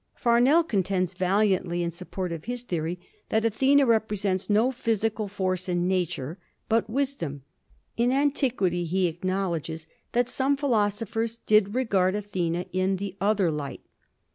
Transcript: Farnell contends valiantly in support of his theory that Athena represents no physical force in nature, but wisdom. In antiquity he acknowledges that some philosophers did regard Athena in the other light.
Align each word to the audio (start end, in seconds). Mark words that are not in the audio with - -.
Farnell 0.15 0.63
contends 0.63 1.13
valiantly 1.13 1.83
in 1.83 1.91
support 1.91 2.31
of 2.31 2.45
his 2.45 2.63
theory 2.63 2.99
that 3.29 3.45
Athena 3.45 3.85
represents 3.85 4.49
no 4.49 4.71
physical 4.71 5.27
force 5.27 5.69
in 5.69 5.87
nature, 5.87 6.39
but 6.67 6.89
wisdom. 6.89 7.43
In 7.97 8.11
antiquity 8.11 8.85
he 8.85 9.05
acknowledges 9.05 9.85
that 10.13 10.27
some 10.27 10.57
philosophers 10.57 11.37
did 11.37 11.75
regard 11.75 12.15
Athena 12.15 12.65
in 12.73 12.95
the 12.95 13.15
other 13.21 13.51
light. 13.51 13.83